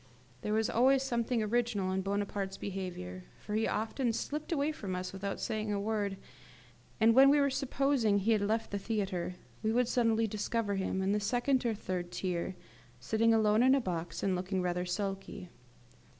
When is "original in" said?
1.43-2.01